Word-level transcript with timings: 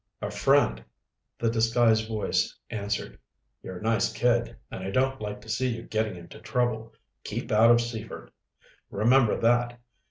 "A 0.19 0.31
friend," 0.31 0.83
the 1.37 1.51
disguised 1.51 2.07
voice 2.07 2.57
answered. 2.71 3.19
"You're 3.61 3.77
a 3.77 3.83
nice 3.83 4.11
kid 4.11 4.57
and 4.71 4.83
I 4.83 4.89
don't 4.89 5.21
like 5.21 5.41
to 5.41 5.47
see 5.47 5.67
you 5.75 5.83
getting 5.83 6.15
into 6.15 6.39
trouble. 6.39 6.95
Keep 7.23 7.51
out 7.51 7.69
of 7.69 7.81
Seaford. 7.81 8.31
Remember 8.89 9.39
that! 9.39 9.79